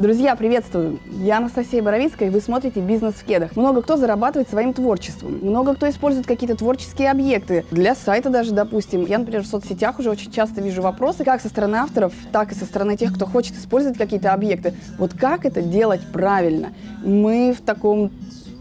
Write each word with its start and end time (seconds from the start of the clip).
Друзья, 0.00 0.34
приветствую! 0.34 0.98
Я 1.10 1.36
Анастасия 1.36 1.82
Боровицкая, 1.82 2.30
и 2.30 2.32
вы 2.32 2.40
смотрите 2.40 2.80
«Бизнес 2.80 3.16
в 3.16 3.24
кедах». 3.26 3.54
Много 3.54 3.82
кто 3.82 3.98
зарабатывает 3.98 4.48
своим 4.48 4.72
творчеством. 4.72 5.40
Много 5.42 5.74
кто 5.74 5.90
использует 5.90 6.26
какие-то 6.26 6.56
творческие 6.56 7.10
объекты. 7.10 7.66
Для 7.70 7.94
сайта 7.94 8.30
даже, 8.30 8.52
допустим. 8.52 9.04
Я, 9.04 9.18
например, 9.18 9.42
в 9.42 9.46
соцсетях 9.46 9.98
уже 9.98 10.08
очень 10.08 10.32
часто 10.32 10.62
вижу 10.62 10.80
вопросы, 10.80 11.22
как 11.22 11.42
со 11.42 11.50
стороны 11.50 11.76
авторов, 11.76 12.14
так 12.32 12.50
и 12.50 12.54
со 12.54 12.64
стороны 12.64 12.96
тех, 12.96 13.14
кто 13.14 13.26
хочет 13.26 13.58
использовать 13.58 13.98
какие-то 13.98 14.32
объекты. 14.32 14.72
Вот 14.96 15.12
как 15.12 15.44
это 15.44 15.60
делать 15.60 16.00
правильно? 16.10 16.72
Мы 17.04 17.52
в 17.52 17.60
таком 17.60 18.10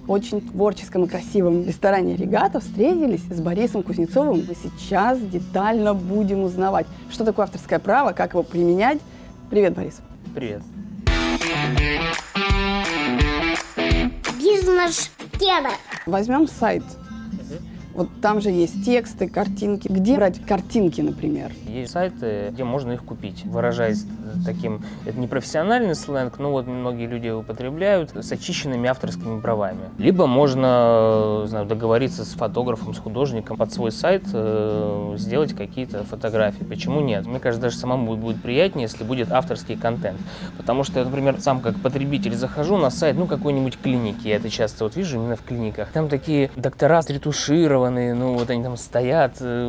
очень 0.09 0.41
творческом 0.41 1.05
и 1.05 1.07
красивом 1.07 1.65
ресторане 1.65 2.17
«Регата» 2.17 2.59
встретились 2.59 3.23
с 3.31 3.39
Борисом 3.39 3.83
Кузнецовым. 3.83 4.43
Мы 4.45 4.55
сейчас 4.61 5.17
детально 5.21 5.93
будем 5.93 6.43
узнавать, 6.43 6.87
что 7.09 7.23
такое 7.23 7.45
авторское 7.45 7.79
право, 7.79 8.11
как 8.11 8.33
его 8.33 8.43
применять. 8.43 8.99
Привет, 9.49 9.73
Борис. 9.73 10.01
Привет. 10.35 10.63
Бизнес 14.37 15.11
кеда. 15.39 15.69
Возьмем 16.05 16.47
сайт. 16.47 16.83
Вот 17.99 18.07
там 18.21 18.39
же 18.39 18.49
есть 18.49 18.85
тексты, 18.85 19.27
картинки. 19.27 19.89
Где 19.89 20.15
брать 20.15 20.39
картинки, 20.45 21.01
например? 21.01 21.51
Есть 21.67 21.91
сайты, 21.91 22.47
где 22.51 22.63
можно 22.63 22.93
их 22.93 23.03
купить. 23.03 23.43
Выражаясь 23.43 24.05
таким, 24.45 24.81
это 25.05 25.19
не 25.19 25.27
профессиональный 25.27 25.95
сленг, 25.95 26.39
но 26.39 26.49
вот 26.51 26.65
многие 26.65 27.07
люди 27.07 27.27
употребляют 27.27 28.11
с 28.15 28.31
очищенными 28.31 28.87
авторскими 28.87 29.41
правами. 29.41 29.81
Либо 29.97 30.27
можно 30.27 31.43
знаю, 31.47 31.65
договориться 31.65 32.23
с 32.23 32.29
фотографом, 32.29 32.93
с 32.93 32.99
художником 32.99 33.57
под 33.57 33.73
свой 33.73 33.91
сайт, 33.91 34.23
э, 34.31 35.15
сделать 35.17 35.53
какие-то 35.53 36.05
фотографии. 36.05 36.63
Почему 36.63 37.01
нет? 37.01 37.25
Мне 37.25 37.41
кажется, 37.41 37.63
даже 37.63 37.75
самому 37.75 38.15
будет 38.15 38.41
приятнее, 38.41 38.83
если 38.83 39.03
будет 39.03 39.29
авторский 39.29 39.75
контент. 39.75 40.21
Потому 40.55 40.85
что 40.85 41.03
например, 41.03 41.41
сам 41.41 41.59
как 41.59 41.75
потребитель 41.81 42.33
захожу 42.33 42.77
на 42.77 42.91
сайт, 42.91 43.17
ну, 43.17 43.25
какой-нибудь 43.27 43.77
клиники, 43.77 44.29
я 44.29 44.37
это 44.37 44.49
часто 44.49 44.85
вот 44.85 44.95
вижу 44.95 45.17
именно 45.17 45.35
в 45.35 45.43
клиниках. 45.43 45.89
Там 45.89 46.07
такие 46.07 46.49
доктора 46.55 47.01
ретушированные, 47.89 48.13
ну, 48.13 48.37
вот 48.37 48.49
они 48.49 48.63
там 48.63 48.77
стоят 48.77 49.37
э, 49.41 49.67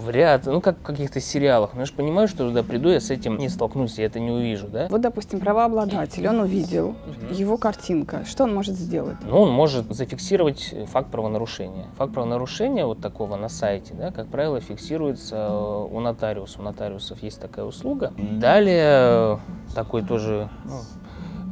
в 0.00 0.10
ряд, 0.10 0.46
ну, 0.46 0.60
как 0.60 0.78
в 0.78 0.82
каких-то 0.82 1.20
сериалах. 1.20 1.70
Но 1.74 1.80
я 1.80 1.86
же 1.86 1.92
понимаю, 1.92 2.28
что 2.28 2.48
туда 2.48 2.62
приду, 2.62 2.88
я 2.88 3.00
с 3.00 3.10
этим 3.10 3.38
не 3.38 3.48
столкнусь, 3.48 3.98
я 3.98 4.06
это 4.06 4.20
не 4.20 4.30
увижу, 4.30 4.68
да? 4.68 4.86
Вот, 4.90 5.00
допустим, 5.00 5.40
правообладатель, 5.40 6.26
он 6.28 6.40
увидел 6.40 6.90
угу. 6.90 6.96
его 7.34 7.56
картинка. 7.56 8.24
Что 8.24 8.44
он 8.44 8.54
может 8.54 8.74
сделать? 8.74 9.16
Ну, 9.22 9.40
он 9.40 9.50
может 9.50 9.92
зафиксировать 9.92 10.74
факт 10.86 11.10
правонарушения. 11.10 11.86
Факт 11.96 12.12
правонарушения 12.12 12.86
вот 12.86 13.00
такого 13.00 13.36
на 13.36 13.48
сайте, 13.48 13.94
да, 13.94 14.10
как 14.10 14.28
правило, 14.28 14.60
фиксируется 14.60 15.50
у 15.52 16.00
нотариуса. 16.00 16.60
У 16.60 16.62
нотариусов 16.62 17.22
есть 17.22 17.40
такая 17.40 17.64
услуга. 17.64 18.12
Далее 18.16 19.40
такой 19.74 20.02
тоже 20.02 20.48
ну, 20.64 20.80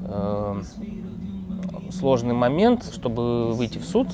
э, 0.05 0.63
сложный 1.91 2.35
момент, 2.35 2.85
чтобы 2.93 3.53
выйти 3.53 3.79
в 3.79 3.85
суд, 3.85 4.09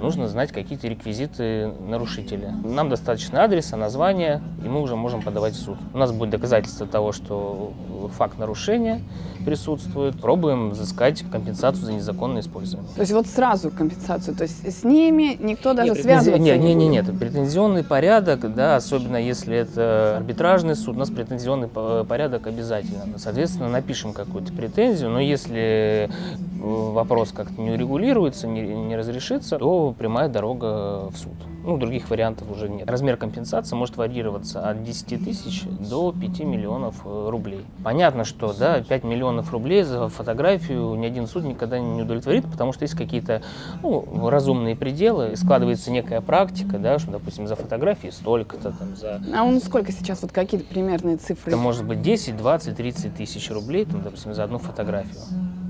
нужно 0.00 0.28
знать 0.28 0.52
какие-то 0.52 0.88
реквизиты 0.88 1.68
нарушителя. 1.68 2.52
Нам 2.64 2.88
достаточно 2.88 3.44
адреса, 3.44 3.76
названия, 3.76 4.42
и 4.64 4.68
мы 4.68 4.80
уже 4.80 4.96
можем 4.96 5.22
подавать 5.22 5.54
в 5.54 5.62
суд. 5.62 5.78
У 5.92 5.98
нас 5.98 6.12
будет 6.12 6.30
доказательство 6.30 6.86
того, 6.86 7.12
что 7.12 7.72
факт 8.08 8.38
нарушения 8.38 9.02
присутствует. 9.44 10.20
Пробуем 10.20 10.70
взыскать 10.70 11.24
компенсацию 11.30 11.86
за 11.86 11.92
незаконное 11.92 12.42
использование. 12.42 12.90
То 12.94 13.00
есть 13.00 13.12
вот 13.12 13.26
сразу 13.26 13.70
компенсацию, 13.70 14.36
то 14.36 14.44
есть 14.44 14.70
с 14.70 14.84
ними 14.84 15.36
никто 15.40 15.72
даже 15.72 15.92
нет, 15.92 16.02
связываться 16.02 16.42
нет, 16.42 16.58
не, 16.58 16.74
не, 16.74 16.74
не, 16.74 16.88
нет, 16.88 17.18
претензионный 17.18 17.84
порядок, 17.84 18.54
да, 18.54 18.76
особенно 18.76 19.16
если 19.16 19.56
это 19.56 20.16
арбитражный 20.18 20.76
суд, 20.76 20.96
у 20.96 20.98
нас 20.98 21.10
претензионный 21.10 21.68
порядок 21.68 22.46
обязательно. 22.46 23.18
Соответственно, 23.18 23.68
напишем 23.68 24.12
какую-то 24.12 24.52
претензию, 24.52 25.10
но 25.10 25.20
если 25.20 26.10
вопрос 26.58 27.32
как-то 27.32 27.60
не 27.60 27.70
урегулируется, 27.70 28.46
не, 28.46 28.62
не 28.62 28.96
разрешится, 28.96 29.58
то 29.58 29.94
прямая 29.98 30.28
дорога 30.28 31.08
в 31.10 31.16
суд. 31.16 31.32
Ну, 31.62 31.76
других 31.76 32.08
вариантов 32.10 32.50
уже 32.50 32.68
нет. 32.68 32.88
Размер 32.88 33.16
компенсации 33.16 33.76
может 33.76 33.96
варьироваться 33.96 34.68
от 34.68 34.82
10 34.82 35.24
тысяч 35.24 35.64
до 35.64 36.12
5 36.12 36.40
миллионов 36.40 37.02
э, 37.04 37.28
рублей. 37.28 37.64
Понятно, 37.84 38.24
что 38.24 38.52
да, 38.52 38.80
5 38.80 39.04
миллионов 39.04 39.52
рублей 39.52 39.82
за 39.82 40.08
фотографию 40.08 40.94
ни 40.94 41.06
один 41.06 41.26
суд 41.26 41.44
никогда 41.44 41.78
не 41.78 42.02
удовлетворит, 42.02 42.44
потому 42.50 42.72
что 42.72 42.84
есть 42.84 42.94
какие-то 42.94 43.42
ну, 43.82 44.28
разумные 44.30 44.74
пределы, 44.74 45.36
складывается 45.36 45.90
некая 45.90 46.20
практика, 46.20 46.78
да, 46.78 46.98
что, 46.98 47.10
допустим, 47.10 47.46
за 47.46 47.56
фотографии 47.56 48.08
столько-то, 48.08 48.72
там, 48.72 48.96
за... 48.96 49.20
А 49.34 49.44
он 49.44 49.60
сколько 49.60 49.92
сейчас, 49.92 50.22
вот 50.22 50.32
какие-то 50.32 50.66
примерные 50.66 51.16
цифры? 51.16 51.52
Это 51.52 51.56
может 51.56 51.84
быть 51.84 52.00
10, 52.02 52.36
20, 52.36 52.76
30 52.76 53.14
тысяч 53.14 53.50
рублей, 53.50 53.84
там, 53.84 54.02
допустим, 54.02 54.34
за 54.34 54.44
одну 54.44 54.58
фотографию. 54.58 55.20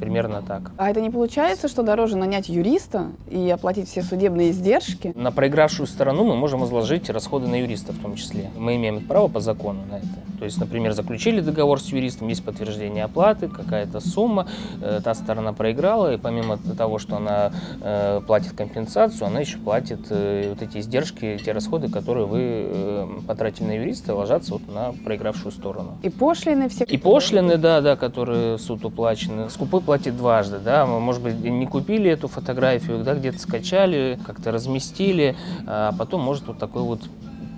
Примерно 0.00 0.42
так. 0.42 0.72
А 0.78 0.90
это 0.90 1.00
не 1.00 1.10
получается, 1.10 1.68
что 1.68 1.82
дороже 1.82 2.16
нанять 2.16 2.48
юриста 2.48 3.08
и 3.28 3.50
оплатить 3.50 3.88
все 3.88 4.02
судебные 4.02 4.50
издержки? 4.50 5.12
На 5.14 5.30
проигравшую 5.30 5.86
сторону 5.86 6.24
мы 6.24 6.36
можем 6.36 6.64
изложить 6.64 7.10
расходы 7.10 7.46
на 7.46 7.56
юриста 7.56 7.92
в 7.92 7.98
том 7.98 8.14
числе. 8.16 8.50
Мы 8.56 8.76
имеем 8.76 9.06
право 9.06 9.28
по 9.28 9.40
закону 9.40 9.80
на 9.90 9.98
это. 9.98 10.06
То 10.40 10.46
есть, 10.46 10.58
например, 10.58 10.92
заключили 10.94 11.42
договор 11.42 11.78
с 11.82 11.88
юристом, 11.88 12.28
есть 12.28 12.42
подтверждение 12.42 13.04
оплаты, 13.04 13.48
какая-то 13.48 14.00
сумма, 14.00 14.46
э, 14.80 15.00
та 15.04 15.12
сторона 15.12 15.52
проиграла, 15.52 16.14
и 16.14 16.16
помимо 16.16 16.56
того, 16.56 16.98
что 16.98 17.16
она 17.16 17.52
э, 17.82 18.22
платит 18.26 18.52
компенсацию, 18.52 19.26
она 19.26 19.40
еще 19.40 19.58
платит 19.58 20.06
э, 20.08 20.48
вот 20.48 20.62
эти 20.62 20.78
издержки, 20.78 21.38
те 21.44 21.52
расходы, 21.52 21.90
которые 21.90 22.24
вы 22.26 22.40
э, 22.42 23.06
потратили 23.28 23.66
на 23.66 23.72
юриста, 23.72 24.14
ложатся 24.14 24.54
вот 24.54 24.62
на 24.66 24.94
проигравшую 25.04 25.52
сторону. 25.52 25.98
И 26.02 26.08
пошлины 26.08 26.70
все? 26.70 26.84
И 26.84 26.96
пошлины, 26.96 27.58
да, 27.58 27.82
да, 27.82 27.96
которые 27.96 28.56
суд 28.56 28.82
уплачены. 28.86 29.50
Скупой 29.50 29.82
платит 29.90 30.16
дважды, 30.16 30.60
да, 30.64 30.86
мы, 30.86 31.00
может 31.00 31.20
быть, 31.20 31.40
не 31.40 31.66
купили 31.66 32.08
эту 32.08 32.28
фотографию, 32.28 33.02
да, 33.02 33.16
где-то 33.16 33.40
скачали, 33.40 34.20
как-то 34.24 34.52
разместили, 34.52 35.34
а 35.66 35.92
потом 35.98 36.20
может 36.20 36.46
вот 36.46 36.58
такой 36.58 36.82
вот 36.82 37.00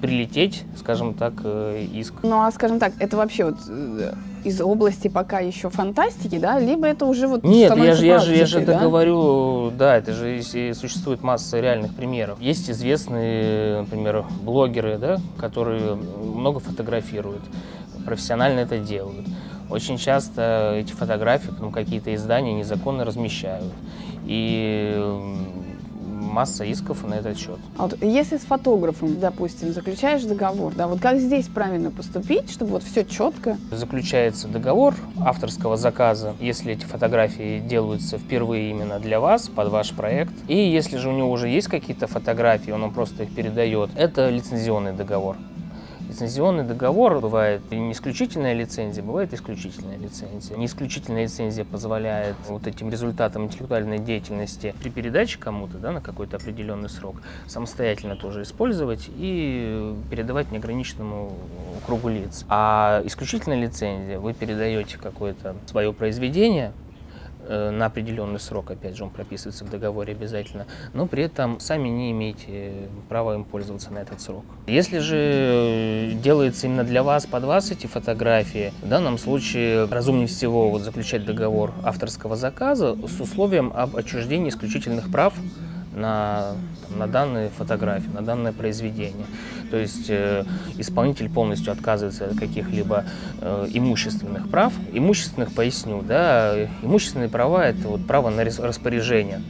прилететь, 0.00 0.64
скажем 0.78 1.12
так, 1.12 1.34
э, 1.44 1.84
иск. 1.92 2.14
Ну 2.22 2.40
а 2.40 2.50
скажем 2.50 2.78
так, 2.78 2.94
это 3.00 3.18
вообще 3.18 3.44
вот 3.44 3.56
э, 3.68 4.14
из 4.44 4.62
области 4.62 5.08
пока 5.08 5.40
еще 5.40 5.68
фантастики, 5.68 6.38
да, 6.38 6.58
либо 6.58 6.86
это 6.86 7.04
уже 7.04 7.28
вот 7.28 7.44
Нет, 7.44 7.76
я 7.76 7.94
же, 7.94 8.06
я 8.06 8.18
же, 8.18 8.34
я 8.34 8.46
же 8.46 8.60
да? 8.60 8.76
это 8.76 8.82
говорю, 8.82 9.70
да, 9.70 9.98
это 9.98 10.14
же 10.14 10.42
существует 10.72 11.22
масса 11.22 11.60
реальных 11.60 11.94
примеров. 11.94 12.40
Есть 12.40 12.70
известные, 12.70 13.82
например, 13.82 14.24
блогеры, 14.40 14.96
да, 14.96 15.18
которые 15.36 15.96
много 15.96 16.60
фотографируют, 16.60 17.42
профессионально 18.06 18.60
это 18.60 18.78
делают. 18.78 19.26
Очень 19.72 19.96
часто 19.96 20.74
эти 20.76 20.92
фотографии, 20.92 21.50
ну, 21.58 21.70
какие-то 21.70 22.14
издания 22.14 22.52
незаконно 22.52 23.06
размещают. 23.06 23.72
И 24.26 25.02
масса 26.32 26.64
исков 26.64 27.06
на 27.06 27.14
этот 27.14 27.38
счет. 27.38 27.58
А 27.78 27.84
вот 27.84 28.02
если 28.02 28.36
с 28.36 28.42
фотографом, 28.42 29.18
допустим, 29.18 29.72
заключаешь 29.72 30.24
договор, 30.24 30.74
да, 30.74 30.88
вот 30.88 31.00
как 31.00 31.18
здесь 31.18 31.48
правильно 31.48 31.90
поступить, 31.90 32.50
чтобы 32.50 32.72
вот 32.72 32.82
все 32.82 33.02
четко? 33.02 33.56
Заключается 33.70 34.46
договор 34.46 34.94
авторского 35.18 35.78
заказа, 35.78 36.34
если 36.38 36.74
эти 36.74 36.84
фотографии 36.84 37.60
делаются 37.60 38.18
впервые 38.18 38.70
именно 38.70 39.00
для 39.00 39.20
вас, 39.20 39.48
под 39.48 39.68
ваш 39.68 39.92
проект. 39.92 40.34
И 40.48 40.56
если 40.56 40.98
же 40.98 41.08
у 41.08 41.12
него 41.12 41.30
уже 41.30 41.48
есть 41.48 41.68
какие-то 41.68 42.06
фотографии, 42.06 42.72
он 42.72 42.82
вам 42.82 42.92
просто 42.92 43.22
их 43.22 43.34
передает, 43.34 43.88
это 43.96 44.28
лицензионный 44.28 44.92
договор. 44.92 45.36
Лицензионный 46.12 46.64
договор 46.64 47.20
бывает 47.20 47.62
не 47.70 47.92
исключительная 47.92 48.52
лицензия, 48.52 49.02
бывает 49.02 49.32
исключительная 49.32 49.96
лицензия. 49.96 50.58
Не 50.58 50.66
исключительная 50.66 51.22
лицензия 51.22 51.64
позволяет 51.64 52.36
вот 52.48 52.66
этим 52.66 52.90
результатам 52.90 53.44
интеллектуальной 53.44 53.98
деятельности 53.98 54.74
при 54.82 54.90
передаче 54.90 55.38
кому-то 55.38 55.78
да, 55.78 55.90
на 55.90 56.02
какой-то 56.02 56.36
определенный 56.36 56.90
срок 56.90 57.16
самостоятельно 57.46 58.16
тоже 58.16 58.42
использовать 58.42 59.08
и 59.08 59.94
передавать 60.10 60.52
неограниченному 60.52 61.32
кругу 61.86 62.10
лиц. 62.10 62.44
А 62.50 63.00
исключительная 63.06 63.58
лицензия, 63.58 64.18
вы 64.18 64.34
передаете 64.34 64.98
какое-то 64.98 65.56
свое 65.64 65.94
произведение, 65.94 66.74
на 67.48 67.86
определенный 67.86 68.40
срок, 68.40 68.70
опять 68.70 68.96
же, 68.96 69.04
он 69.04 69.10
прописывается 69.10 69.64
в 69.64 69.70
договоре 69.70 70.12
обязательно, 70.12 70.66
но 70.92 71.06
при 71.06 71.24
этом 71.24 71.60
сами 71.60 71.88
не 71.88 72.10
имеете 72.12 72.72
права 73.08 73.34
им 73.34 73.44
пользоваться 73.44 73.92
на 73.92 73.98
этот 73.98 74.20
срок. 74.20 74.44
Если 74.66 74.98
же 74.98 75.16
э, 75.16 76.12
делается 76.14 76.66
именно 76.66 76.84
для 76.84 77.02
вас, 77.02 77.26
под 77.26 77.44
вас 77.44 77.70
эти 77.70 77.86
фотографии, 77.86 78.72
в 78.82 78.88
данном 78.88 79.18
случае 79.18 79.86
разумнее 79.86 80.26
всего 80.26 80.70
вот 80.70 80.82
заключать 80.82 81.24
договор 81.24 81.72
авторского 81.82 82.36
заказа 82.36 82.96
с 83.06 83.20
условием 83.20 83.72
об 83.74 83.96
отчуждении 83.96 84.48
исключительных 84.48 85.10
прав 85.10 85.34
на, 85.94 86.52
на 86.96 87.06
данные 87.06 87.50
фотографии, 87.50 88.08
на 88.12 88.22
данное 88.22 88.52
произведение. 88.52 89.26
То 89.70 89.76
есть 89.76 90.06
э, 90.08 90.44
исполнитель 90.78 91.28
полностью 91.28 91.72
отказывается 91.72 92.26
от 92.26 92.38
каких-либо 92.38 93.04
э, 93.40 93.68
имущественных 93.72 94.48
прав. 94.50 94.72
Имущественных, 94.92 95.52
поясню, 95.54 96.02
да, 96.02 96.68
имущественные 96.82 97.28
права– 97.28 97.66
это 97.66 97.88
вот 97.88 98.06
право 98.06 98.30
на 98.30 98.44
распоряжение. 98.44 99.42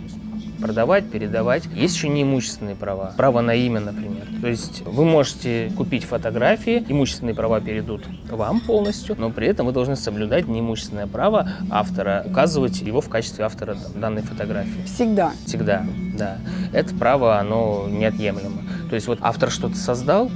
Продавать, 0.63 1.11
передавать. 1.11 1.65
Есть 1.75 1.97
еще 1.97 2.09
неимущественные 2.09 2.77
права. 2.77 3.13
Право 3.17 3.41
на 3.41 3.55
имя, 3.55 3.81
например. 3.81 4.27
То 4.41 4.49
есть 4.49 4.83
вы 4.87 5.05
можете 5.05 5.73
купить 5.77 6.05
фотографии, 6.05 6.85
имущественные 6.89 7.35
права 7.35 7.61
перейдут 7.61 8.05
вам 8.31 8.61
полностью, 8.61 9.17
но 9.19 9.31
при 9.31 9.49
этом 9.49 9.67
вы 9.67 9.73
должны 9.73 9.97
соблюдать 9.97 10.49
неимущественное 10.49 11.07
право 11.07 11.51
автора, 11.71 12.23
указывать 12.25 12.81
его 12.81 13.01
в 13.01 13.09
качестве 13.09 13.45
автора 13.45 13.77
данной 13.95 14.23
фотографии. 14.23 14.83
Всегда. 14.87 15.33
Всегда, 15.47 15.85
да. 16.17 16.39
Это 16.73 16.95
право, 16.95 17.39
оно 17.39 17.87
неотъемлемо. 17.89 18.63
То 18.89 18.95
есть 18.95 19.07
вот 19.09 19.19
автор 19.21 19.51
что-то 19.51 19.77
создал, 19.77 20.31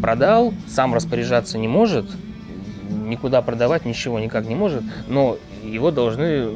продал, 0.00 0.54
сам 0.68 0.94
распоряжаться 0.94 1.58
не 1.58 1.68
может, 1.68 2.06
никуда 3.06 3.42
продавать 3.42 3.84
ничего 3.84 4.18
никак 4.18 4.46
не 4.46 4.54
может, 4.54 4.82
но 5.08 5.38
его 5.72 5.90
должны, 5.90 6.48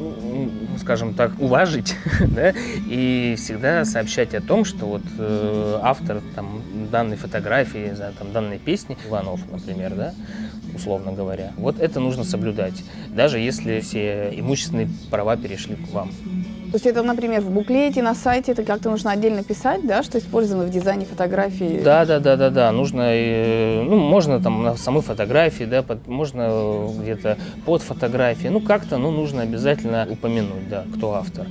скажем 0.78 1.14
так, 1.14 1.32
уважить, 1.38 1.94
да, 2.20 2.52
и 2.88 3.34
всегда 3.36 3.84
сообщать 3.84 4.34
о 4.34 4.40
том, 4.40 4.64
что 4.64 4.86
вот 4.86 5.02
э, 5.18 5.78
автор 5.82 6.20
там 6.34 6.62
данной 6.90 7.16
фотографии, 7.16 7.94
там, 8.18 8.32
данной 8.32 8.58
песни, 8.58 8.96
Иванов, 9.06 9.40
например, 9.50 9.94
да, 9.94 10.14
условно 10.74 11.12
говоря, 11.12 11.52
вот 11.56 11.78
это 11.80 12.00
нужно 12.00 12.24
соблюдать, 12.24 12.84
даже 13.08 13.38
если 13.38 13.80
все 13.80 14.30
имущественные 14.34 14.88
права 15.10 15.36
перешли 15.36 15.76
к 15.76 15.88
вам. 15.92 16.10
То 16.70 16.76
есть 16.76 16.86
это, 16.86 17.02
например, 17.02 17.40
в 17.40 17.50
буклете, 17.50 18.00
на 18.00 18.14
сайте, 18.14 18.52
это 18.52 18.62
как-то 18.62 18.90
нужно 18.90 19.10
отдельно 19.10 19.42
писать, 19.42 19.84
да, 19.84 20.04
что 20.04 20.18
использовано 20.18 20.66
в 20.66 20.70
дизайне 20.70 21.04
фотографии? 21.04 21.80
Да, 21.82 22.04
да, 22.04 22.20
да, 22.20 22.36
да, 22.36 22.50
да. 22.50 22.70
Нужно, 22.70 23.02
э, 23.06 23.82
ну, 23.82 23.96
можно 23.96 24.40
там 24.40 24.62
на 24.62 24.76
самой 24.76 25.02
фотографии, 25.02 25.64
да, 25.64 25.82
под, 25.82 26.06
можно 26.06 26.86
где-то 26.96 27.38
под 27.66 27.82
фотографией. 27.82 28.50
Ну, 28.50 28.60
как-то, 28.60 28.98
ну, 28.98 29.10
нужно 29.10 29.42
обязательно 29.42 30.06
упомянуть, 30.08 30.68
да, 30.68 30.84
кто 30.94 31.14
автор. 31.14 31.48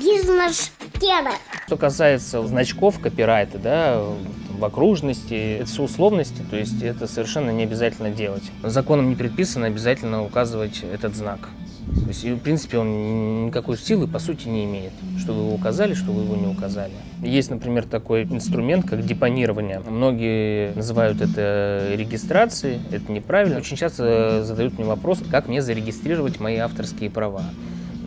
Бизнес 0.00 0.72
тема. 0.98 1.32
Что 1.66 1.76
касается 1.76 2.46
значков 2.46 2.98
копирайта, 2.98 3.58
да, 3.58 4.02
в 4.58 4.64
окружности, 4.64 5.58
это 5.58 5.66
все 5.66 5.82
условности, 5.82 6.42
то 6.48 6.56
есть 6.56 6.82
это 6.82 7.06
совершенно 7.06 7.50
не 7.50 7.64
обязательно 7.64 8.08
делать. 8.08 8.44
Законом 8.62 9.10
не 9.10 9.16
предписано 9.16 9.66
обязательно 9.66 10.24
указывать 10.24 10.82
этот 10.82 11.14
знак. 11.14 11.50
То 11.86 12.08
есть, 12.08 12.24
в 12.24 12.38
принципе, 12.38 12.78
он 12.78 13.46
никакой 13.46 13.76
силы, 13.76 14.06
по 14.06 14.18
сути, 14.18 14.48
не 14.48 14.64
имеет. 14.64 14.92
Что 15.18 15.32
вы 15.32 15.42
его 15.42 15.54
указали, 15.54 15.94
что 15.94 16.12
вы 16.12 16.22
его 16.22 16.36
не 16.36 16.46
указали. 16.46 16.92
Есть, 17.22 17.50
например, 17.50 17.84
такой 17.84 18.24
инструмент, 18.24 18.88
как 18.88 19.04
депонирование. 19.04 19.80
Многие 19.80 20.74
называют 20.74 21.20
это 21.20 21.92
регистрацией. 21.94 22.80
Это 22.90 23.10
неправильно. 23.12 23.58
Очень 23.58 23.76
часто 23.76 24.44
задают 24.44 24.78
мне 24.78 24.86
вопрос, 24.86 25.22
как 25.30 25.48
мне 25.48 25.62
зарегистрировать 25.62 26.40
мои 26.40 26.56
авторские 26.56 27.10
права 27.10 27.44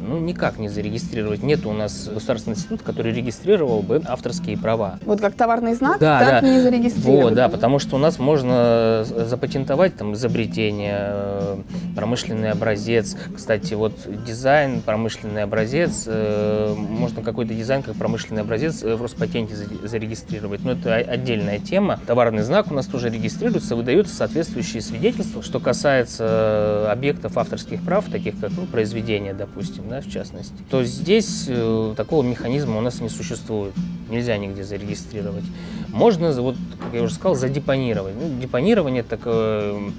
ну, 0.07 0.19
никак 0.19 0.57
не 0.57 0.69
зарегистрировать. 0.69 1.43
Нет 1.43 1.65
у 1.65 1.73
нас 1.73 2.09
государственный 2.11 2.55
институт, 2.55 2.81
который 2.81 3.13
регистрировал 3.13 3.81
бы 3.81 4.01
авторские 4.05 4.57
права. 4.57 4.99
Вот 5.05 5.19
как 5.19 5.35
товарный 5.35 5.73
знак, 5.73 5.99
да, 5.99 6.19
так 6.19 6.41
да. 6.41 6.49
не 6.49 6.61
зарегистрировать. 6.61 7.23
Вот, 7.23 7.33
да, 7.33 7.49
потому 7.49 7.79
что 7.79 7.95
у 7.95 7.99
нас 7.99 8.17
можно 8.19 9.05
запатентовать 9.05 9.95
там 9.97 10.13
изобретение, 10.13 10.97
э, 10.99 11.57
промышленный 11.95 12.51
образец. 12.51 13.15
Кстати, 13.35 13.73
вот 13.73 13.93
дизайн, 14.25 14.81
промышленный 14.81 15.43
образец, 15.43 16.05
э, 16.07 16.73
можно 16.77 17.21
какой-то 17.21 17.53
дизайн 17.53 17.83
как 17.83 17.95
промышленный 17.95 18.41
образец 18.41 18.83
в 18.83 19.01
Роспатенте 19.01 19.55
зарегистрировать. 19.55 20.63
Но 20.63 20.71
это 20.71 20.95
отдельная 20.95 21.59
тема. 21.59 21.99
Товарный 22.07 22.43
знак 22.43 22.71
у 22.71 22.73
нас 22.73 22.85
тоже 22.85 23.09
регистрируется, 23.09 23.75
выдаются 23.75 24.15
соответствующие 24.15 24.81
свидетельства. 24.81 25.43
Что 25.43 25.59
касается 25.59 26.91
объектов 26.91 27.37
авторских 27.37 27.83
прав, 27.83 28.05
таких 28.09 28.39
как 28.39 28.51
ну, 28.55 28.65
произведения, 28.65 29.33
допустим, 29.33 29.89
да, 29.89 29.96
в 30.05 30.11
частности, 30.11 30.55
то 30.69 30.83
здесь 30.83 31.45
э, 31.47 31.93
такого 31.95 32.23
механизма 32.23 32.77
у 32.77 32.81
нас 32.81 33.01
не 33.01 33.09
существует. 33.09 33.73
Нельзя 34.09 34.37
нигде 34.37 34.63
зарегистрировать. 34.63 35.43
Можно, 35.89 36.31
вот, 36.41 36.55
как 36.79 36.93
я 36.93 37.03
уже 37.03 37.13
сказал, 37.13 37.35
задепонировать. 37.35 38.13
Ну, 38.19 38.39
депонирование– 38.39 39.01
это 39.09 39.19
э, 39.25 39.89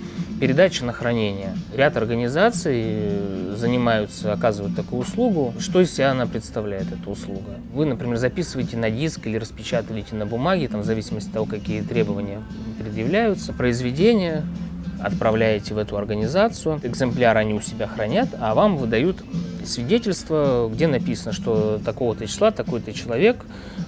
передача 0.40 0.84
на 0.84 0.92
хранение. 0.92 1.56
Ряд 1.74 1.96
организаций 1.96 2.80
э, 2.84 3.54
занимаются, 3.56 4.32
оказывают 4.32 4.76
такую 4.76 5.02
услугу. 5.02 5.54
Что 5.58 5.80
из 5.80 5.92
себя 5.94 6.12
она 6.12 6.26
представляет, 6.26 6.86
эта 6.92 7.10
услуга? 7.10 7.58
Вы, 7.74 7.86
например, 7.86 8.16
записываете 8.16 8.76
на 8.76 8.90
диск 8.90 9.26
или 9.26 9.36
распечатываете 9.36 10.14
на 10.14 10.26
бумаге, 10.26 10.68
там, 10.68 10.82
в 10.82 10.84
зависимости 10.84 11.28
от 11.28 11.34
того, 11.34 11.46
какие 11.46 11.82
требования 11.82 12.42
предъявляются, 12.78 13.52
произведение, 13.52 14.44
отправляете 15.00 15.74
в 15.74 15.78
эту 15.78 15.96
организацию, 15.96 16.80
экземпляр 16.82 17.36
они 17.36 17.54
у 17.54 17.60
себя 17.60 17.86
хранят, 17.86 18.28
а 18.40 18.54
вам 18.54 18.76
выдают 18.76 19.18
свидетельство, 19.68 20.70
где 20.72 20.86
написано, 20.86 21.32
что 21.32 21.78
такого-то 21.84 22.26
числа 22.26 22.50
такой-то 22.50 22.92
человек 22.92 23.44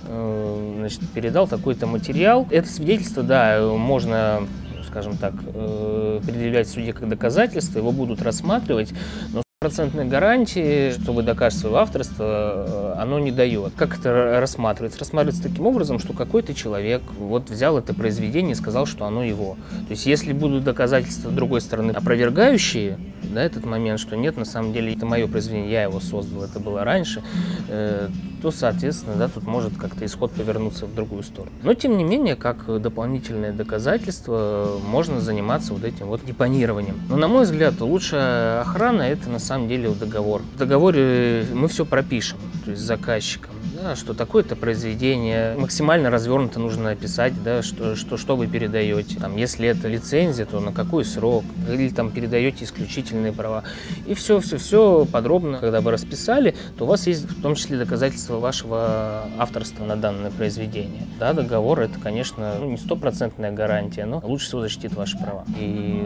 э, 0.06 0.74
значит, 0.78 1.00
передал 1.10 1.48
такой-то 1.48 1.86
материал. 1.86 2.46
Это 2.50 2.68
свидетельство, 2.68 3.22
да, 3.22 3.60
можно 3.62 4.46
скажем 4.86 5.16
так, 5.16 5.34
э, 5.54 6.20
предъявлять 6.24 6.66
в 6.66 6.72
суде 6.72 6.92
как 6.92 7.08
доказательство, 7.08 7.78
его 7.78 7.92
будут 7.92 8.22
рассматривать, 8.22 8.92
но 9.32 9.42
Процентной 9.62 10.06
гарантии, 10.06 10.90
что 10.90 11.12
вы 11.12 11.22
докажете 11.22 11.60
свое 11.60 11.76
авторство, 11.76 12.94
э, 12.96 12.98
оно 12.98 13.18
не 13.18 13.30
дает. 13.30 13.74
Как 13.76 13.98
это 13.98 14.40
рассматривается? 14.40 14.98
Рассматривается 14.98 15.42
таким 15.42 15.66
образом, 15.66 15.98
что 15.98 16.14
какой-то 16.14 16.54
человек 16.54 17.02
вот 17.18 17.50
взял 17.50 17.76
это 17.76 17.92
произведение 17.92 18.52
и 18.52 18.54
сказал, 18.54 18.86
что 18.86 19.04
оно 19.04 19.22
его. 19.22 19.58
То 19.86 19.90
есть 19.90 20.06
если 20.06 20.32
будут 20.32 20.64
доказательства 20.64 21.30
другой 21.30 21.60
стороны 21.60 21.90
опровергающие 21.90 22.98
да, 23.30 23.42
этот 23.42 23.64
момент, 23.64 24.00
что 24.00 24.16
нет, 24.16 24.36
на 24.36 24.44
самом 24.44 24.72
деле 24.72 24.94
это 24.94 25.06
мое 25.06 25.26
произведение, 25.26 25.70
я 25.70 25.82
его 25.84 26.00
создал, 26.00 26.44
это 26.44 26.60
было 26.60 26.84
раньше, 26.84 27.22
э, 27.68 28.08
то, 28.42 28.50
соответственно, 28.50 29.16
да, 29.16 29.28
тут 29.28 29.44
может 29.44 29.76
как-то 29.76 30.04
исход 30.04 30.32
повернуться 30.32 30.86
в 30.86 30.94
другую 30.94 31.22
сторону. 31.22 31.52
Но, 31.62 31.74
тем 31.74 31.96
не 31.96 32.04
менее, 32.04 32.36
как 32.36 32.80
дополнительное 32.80 33.52
доказательство, 33.52 34.78
можно 34.86 35.20
заниматься 35.20 35.74
вот 35.74 35.84
этим 35.84 36.06
вот 36.06 36.24
депонированием. 36.24 37.00
Но, 37.08 37.16
на 37.16 37.28
мой 37.28 37.44
взгляд, 37.44 37.80
лучшая 37.80 38.62
охрана– 38.62 39.02
это 39.02 39.28
на 39.28 39.38
самом 39.38 39.68
деле 39.68 39.90
договор. 39.90 40.42
В 40.54 40.58
договоре 40.58 41.46
мы 41.52 41.68
все 41.68 41.84
пропишем, 41.84 42.38
то 42.64 42.70
есть 42.70 42.82
заказчиком 42.82 43.59
да, 43.82 43.96
что 43.96 44.14
такое-то 44.14 44.56
произведение 44.56 45.54
максимально 45.56 46.10
развернуто 46.10 46.60
нужно 46.60 46.90
описать, 46.90 47.32
да, 47.42 47.62
что, 47.62 47.96
что, 47.96 48.16
что 48.16 48.36
вы 48.36 48.46
передаете. 48.46 49.18
Там, 49.18 49.36
если 49.36 49.68
это 49.68 49.88
лицензия, 49.88 50.44
то 50.44 50.60
на 50.60 50.72
какой 50.72 51.04
срок, 51.04 51.44
или 51.68 51.88
там 51.88 52.10
передаете 52.10 52.64
исключительные 52.64 53.32
права. 53.32 53.64
И 54.06 54.14
все, 54.14 54.40
все, 54.40 54.58
все 54.58 55.06
подробно, 55.10 55.58
когда 55.58 55.80
вы 55.80 55.90
расписали, 55.92 56.54
то 56.76 56.84
у 56.84 56.88
вас 56.88 57.06
есть 57.06 57.24
в 57.30 57.42
том 57.42 57.54
числе 57.54 57.78
доказательства 57.78 58.38
вашего 58.38 59.24
авторства 59.38 59.84
на 59.84 59.96
данное 59.96 60.30
произведение. 60.30 61.06
Да, 61.18 61.32
договор 61.32 61.80
это, 61.80 61.98
конечно, 61.98 62.56
ну, 62.60 62.70
не 62.70 62.76
стопроцентная 62.76 63.52
гарантия, 63.52 64.04
но 64.04 64.20
лучше 64.22 64.46
всего 64.46 64.60
защитит 64.60 64.94
ваши 64.94 65.18
права. 65.18 65.44
И 65.58 66.02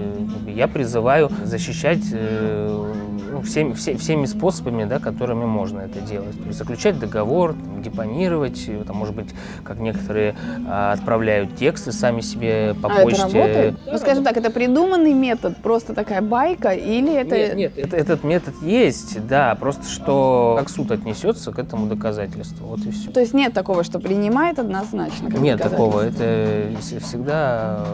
я 0.46 0.68
призываю 0.68 1.30
защищать 1.44 2.04
э, 2.12 3.13
ну, 3.34 3.42
всеми, 3.42 3.72
все, 3.72 3.96
всеми 3.96 4.26
способами, 4.26 4.84
да, 4.84 5.00
которыми 5.00 5.44
можно 5.44 5.80
это 5.80 6.00
делать. 6.00 6.40
То 6.40 6.46
есть 6.46 6.58
заключать 6.58 7.00
договор, 7.00 7.56
депонировать, 7.82 8.70
там, 8.86 8.96
может 8.96 9.14
быть, 9.16 9.30
как 9.64 9.78
некоторые 9.78 10.36
а, 10.68 10.92
отправляют 10.92 11.56
тексты 11.56 11.90
сами 11.90 12.20
себе 12.20 12.74
по 12.80 12.88
а 12.88 13.02
почте. 13.02 13.22
Это 13.22 13.32
работает? 13.32 13.78
Ну, 13.86 13.98
скажем 13.98 14.22
так, 14.22 14.36
это 14.36 14.50
придуманный 14.50 15.12
метод, 15.12 15.56
просто 15.56 15.94
такая 15.94 16.22
байка, 16.22 16.70
или 16.70 17.12
это... 17.12 17.36
Нет, 17.36 17.56
нет, 17.56 17.78
это, 17.78 17.96
этот 17.96 18.22
метод 18.22 18.54
есть, 18.62 19.26
да, 19.26 19.56
просто 19.56 19.88
что 19.88 20.54
как 20.56 20.68
суд 20.68 20.92
отнесется 20.92 21.50
к 21.50 21.58
этому 21.58 21.86
доказательству, 21.86 22.68
вот 22.68 22.86
и 22.86 22.92
все. 22.92 23.10
То 23.10 23.18
есть 23.18 23.34
нет 23.34 23.52
такого, 23.52 23.82
что 23.82 23.98
принимает 23.98 24.60
однозначно 24.60 25.28
как 25.28 25.40
Нет 25.40 25.60
такого, 25.60 26.02
это 26.02 26.70
всегда, 26.80 27.84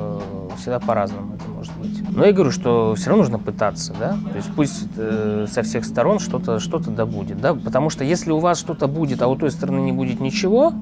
всегда 0.58 0.80
по-разному 0.80 1.36
это 1.36 1.59
может 1.60 1.76
быть. 1.76 2.16
Но 2.16 2.24
я 2.24 2.32
говорю, 2.32 2.50
что 2.50 2.94
все 2.96 3.10
равно 3.10 3.24
нужно 3.24 3.38
пытаться, 3.38 3.94
да, 3.98 4.16
то 4.30 4.36
есть 4.36 4.50
пусть 4.54 4.88
э, 4.96 5.46
со 5.50 5.62
всех 5.62 5.84
сторон 5.84 6.18
что-то 6.18 6.58
что, 6.58 6.78
-то, 6.78 6.94
да 6.94 7.04
будет, 7.04 7.40
да, 7.40 7.54
потому 7.54 7.90
что 7.90 8.02
если 8.02 8.30
у 8.32 8.38
вас 8.38 8.58
что-то 8.58 8.88
будет, 8.88 9.20
а 9.20 9.28
у 9.28 9.36
той 9.36 9.50
стороны 9.50 9.80
не 9.80 9.92
будет 9.92 10.20
ничего, 10.20 10.72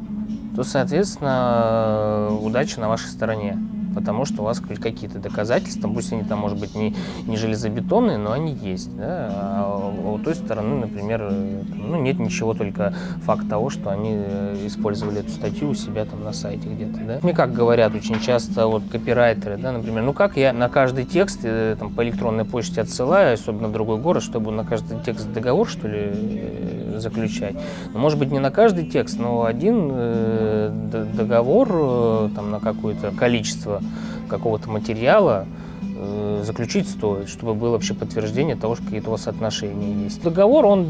то, 0.55 0.63
соответственно, 0.63 2.29
удача 2.41 2.81
на 2.81 2.89
вашей 2.89 3.09
стороне 3.09 3.59
потому 3.95 4.25
что 4.25 4.43
у 4.43 4.45
вас 4.45 4.61
какие-то 4.61 5.19
доказательства, 5.19 5.89
пусть 5.89 6.13
они 6.13 6.25
там, 6.25 6.41
может 6.41 6.59
быть, 6.59 6.75
не, 6.75 6.95
не 7.27 7.37
железобетонные, 7.37 8.19
но 8.19 8.33
они 8.33 8.53
есть. 8.53 8.95
Да? 8.97 9.31
А 9.33 9.93
у 10.15 10.19
той 10.19 10.35
стороны, 10.35 10.77
например, 10.77 11.31
ну, 11.31 12.01
нет 12.01 12.19
ничего, 12.19 12.55
только 12.55 12.95
факт 13.25 13.49
того, 13.49 13.71
что 13.71 13.91
они 13.91 14.11
э, 14.13 14.67
использовали 14.67 15.21
эту 15.21 15.31
статью 15.31 15.71
у 15.71 15.75
себя 15.75 16.05
там 16.05 16.25
на 16.25 16.33
сайте 16.33 16.69
где-то. 16.69 16.99
Да? 17.05 17.19
Мне 17.23 17.33
как 17.33 17.53
говорят 17.53 17.95
очень 17.95 18.21
часто 18.21 18.67
вот 18.67 18.83
копирайтеры, 18.91 19.57
да, 19.57 19.73
например, 19.73 20.03
ну 20.03 20.13
как 20.13 20.37
я 20.37 20.53
на 20.53 20.69
каждый 20.69 21.05
текст 21.05 21.41
э, 21.43 21.77
там, 21.79 21.93
по 21.93 22.03
электронной 22.03 22.45
почте 22.45 22.81
отсылаю, 22.81 23.35
особенно 23.35 23.69
в 23.69 23.73
другой 23.73 23.99
город, 23.99 24.23
чтобы 24.23 24.51
на 24.53 24.65
каждый 24.65 24.99
текст 25.01 25.31
договор, 25.33 25.69
что 25.69 25.89
ли, 25.89 25.99
э, 25.99 26.78
заключать. 27.01 27.55
Ну, 27.93 27.99
может 27.99 28.19
быть, 28.19 28.31
не 28.31 28.39
на 28.39 28.51
каждый 28.51 28.87
текст, 28.87 29.19
но 29.19 29.45
один 29.45 29.91
э, 29.93 30.71
договор 31.15 31.69
э, 31.71 32.29
там, 32.35 32.51
на 32.51 32.61
какое-то 32.61 33.11
количество 33.11 33.83
какого-то 34.29 34.71
материала 34.71 35.47
э, 35.83 36.43
заключить 36.45 36.89
стоит, 36.89 37.29
чтобы 37.29 37.55
было 37.55 37.71
вообще 37.71 37.95
подтверждение 37.95 38.57
того, 38.57 38.75
что 38.75 38.85
какие-то 38.85 39.09
у 39.09 39.13
вас 39.13 39.27
отношения 39.27 40.05
есть. 40.05 40.23
Договор, 40.23 40.67
он 40.67 40.89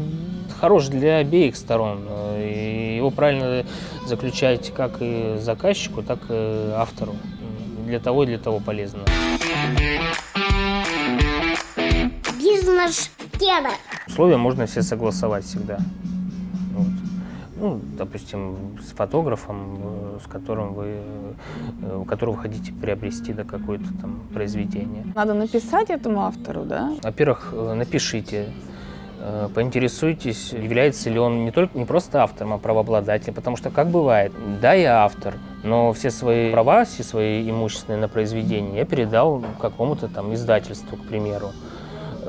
хорош 0.59 0.87
для 0.87 1.17
обеих 1.17 1.55
сторон. 1.55 1.99
И 2.37 2.95
его 2.97 3.11
правильно 3.11 3.65
заключать 4.05 4.73
как 4.73 4.97
и 4.99 5.37
заказчику, 5.39 6.03
так 6.03 6.19
и 6.29 6.71
автору. 6.75 7.15
Для 7.85 7.99
того 7.99 8.23
и 8.23 8.27
для 8.27 8.37
того 8.37 8.59
полезно. 8.59 9.01
Бизнес-кеда. 12.37 13.71
Условия 14.09 14.37
можно 14.37 14.65
все 14.65 14.81
согласовать 14.81 15.45
всегда. 15.45 15.77
Вот. 16.73 16.87
Ну, 17.59 17.79
допустим, 17.95 18.79
с 18.81 18.91
фотографом, 18.91 19.77
э, 19.83 20.17
с 20.23 20.27
которым 20.27 20.73
вы, 20.73 20.95
э, 21.81 21.97
у 21.97 22.05
которого 22.05 22.35
вы 22.35 22.41
хотите 22.41 22.73
приобрести 22.73 23.33
да, 23.33 23.43
какое-то 23.43 23.85
там 24.01 24.21
произведение. 24.33 25.05
Надо 25.13 25.35
написать 25.35 25.91
этому 25.91 26.21
автору, 26.21 26.63
да? 26.63 26.91
Во-первых, 27.03 27.49
э, 27.53 27.73
напишите, 27.73 28.47
поинтересуйтесь, 29.53 30.53
является 30.53 31.09
ли 31.09 31.19
он 31.19 31.43
не 31.43 31.51
только 31.51 31.77
не 31.77 31.83
просто 31.83 32.23
автором, 32.23 32.53
а 32.53 32.57
правообладателем, 32.57 33.33
потому 33.33 33.57
что 33.57 33.69
как 33.69 33.89
бывает, 33.89 34.31
да, 34.61 34.71
я 34.73 35.03
автор, 35.03 35.33
но 35.61 35.91
все 35.91 36.09
свои 36.09 36.53
права, 36.53 36.85
все 36.85 37.03
свои 37.03 37.49
имущественные 37.49 37.99
на 37.99 38.07
произведение 38.07 38.77
я 38.77 38.85
передал 38.85 39.43
какому-то 39.59 40.07
там 40.07 40.33
издательству, 40.33 40.95
к 40.95 41.05
примеру. 41.05 41.51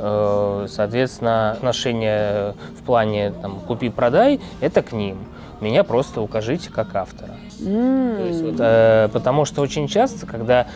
Э, 0.00 0.66
Соответственно, 0.69 1.52
отношения 1.52 2.54
в 2.78 2.83
плане 2.83 3.33
там, 3.42 3.61
купи-продай– 3.61 4.40
это 4.61 4.83
к 4.83 4.92
ним. 4.92 5.19
Меня 5.61 5.85
просто 5.85 6.23
укажите 6.23 6.71
как 6.71 6.95
автора. 6.95 7.35
То 7.59 8.25
есть 8.26 8.42
вот, 8.42 8.54
э, 8.59 9.09
потому 9.12 9.45
что 9.45 9.61
очень 9.61 9.88
часто, 9.88 10.26
когда 10.26 10.66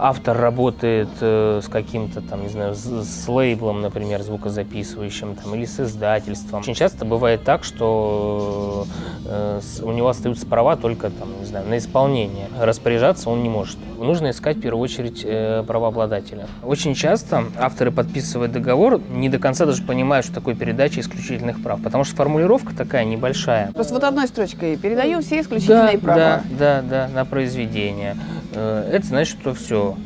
автор 0.00 0.36
работает 0.36 1.08
э, 1.20 1.60
с 1.62 1.68
каким-то 1.68 2.20
там, 2.20 2.42
не 2.42 2.48
знаю, 2.48 2.74
с, 2.74 3.28
лейблом, 3.28 3.80
например, 3.82 4.22
звукозаписывающим, 4.22 5.36
там, 5.36 5.54
или 5.54 5.64
с 5.64 5.80
издательством. 5.80 6.60
Очень 6.60 6.74
часто 6.74 7.04
бывает 7.04 7.42
так, 7.44 7.64
что 7.64 8.86
э, 9.24 9.60
у 9.82 9.92
него 9.92 10.08
остаются 10.08 10.46
права 10.46 10.76
только 10.76 11.10
там, 11.10 11.28
не 11.40 11.46
знаю, 11.46 11.66
на 11.68 11.78
исполнение. 11.78 12.48
Распоряжаться 12.60 13.30
он 13.30 13.42
не 13.42 13.48
может. 13.48 13.76
Нужно 13.98 14.30
искать 14.30 14.58
в 14.58 14.60
первую 14.60 14.82
очередь 14.82 15.22
э, 15.24 15.62
правообладателя. 15.66 16.46
Очень 16.62 16.94
часто 16.94 17.44
авторы 17.58 17.90
подписывают 17.90 18.52
договор, 18.52 19.00
не 19.10 19.28
до 19.28 19.38
конца 19.38 19.66
даже 19.66 19.82
понимают, 19.82 20.26
что 20.26 20.34
такое 20.34 20.54
передача 20.54 21.00
исключительных 21.00 21.62
прав, 21.62 21.82
потому 21.82 22.04
что 22.04 22.16
формулировка 22.16 22.74
такая 22.74 23.04
небольшая. 23.04 23.72
Просто 23.72 23.94
вот 23.94 24.04
одной 24.04 24.28
строчкой 24.28 24.76
передаю 24.76 25.20
все 25.22 25.40
исключительные 25.40 25.98
Да, 25.98 25.98
права. 25.98 26.18
да, 26.18 26.42
да, 26.58 26.82
да, 26.82 27.08
на 27.14 27.24
произведение. 27.24 28.16
Э, 28.56 28.90
Это 28.92 29.06
значит, 29.06 29.38
что 29.38 29.54
все. 29.54 29.96